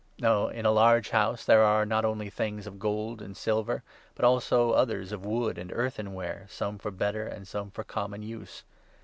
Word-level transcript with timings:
Now 0.17 0.47
in 0.47 0.65
a 0.65 0.71
large 0.71 1.11
house 1.11 1.45
there 1.45 1.61
are 1.61 1.85
not 1.85 2.05
only 2.05 2.31
things 2.31 2.65
of 2.65 2.79
gold 2.79 3.19
and 3.21 3.35
20 3.35 3.35
silver, 3.35 3.83
but 4.15 4.25
also 4.25 4.71
others 4.71 5.11
of 5.11 5.23
wood 5.23 5.59
and 5.59 5.71
earthenware, 5.71 6.47
some 6.49 6.79
for 6.79 6.89
better 6.89 7.27
and 7.27 7.47
some 7.47 7.69
for 7.69 7.83
common 7.83 8.23
use. 8.23 8.63